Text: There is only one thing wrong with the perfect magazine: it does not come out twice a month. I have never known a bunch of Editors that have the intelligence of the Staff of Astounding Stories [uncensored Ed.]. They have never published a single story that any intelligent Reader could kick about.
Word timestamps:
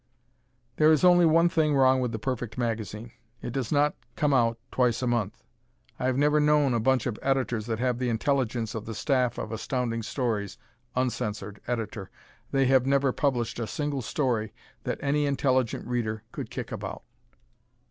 There 0.77 0.91
is 0.91 1.03
only 1.03 1.27
one 1.27 1.47
thing 1.47 1.75
wrong 1.75 1.99
with 2.01 2.11
the 2.11 2.17
perfect 2.17 2.57
magazine: 2.57 3.11
it 3.43 3.53
does 3.53 3.71
not 3.71 3.93
come 4.15 4.33
out 4.33 4.57
twice 4.71 5.03
a 5.03 5.05
month. 5.05 5.43
I 5.99 6.05
have 6.05 6.17
never 6.17 6.39
known 6.39 6.73
a 6.73 6.79
bunch 6.79 7.05
of 7.05 7.19
Editors 7.21 7.67
that 7.67 7.77
have 7.77 7.99
the 7.99 8.09
intelligence 8.09 8.73
of 8.73 8.87
the 8.87 8.95
Staff 8.95 9.37
of 9.37 9.51
Astounding 9.51 10.01
Stories 10.01 10.57
[uncensored 10.95 11.61
Ed.]. 11.67 12.07
They 12.49 12.65
have 12.65 12.87
never 12.87 13.13
published 13.13 13.59
a 13.59 13.67
single 13.67 14.01
story 14.01 14.55
that 14.85 14.97
any 15.03 15.27
intelligent 15.27 15.85
Reader 15.85 16.23
could 16.31 16.49
kick 16.49 16.71
about. 16.71 17.03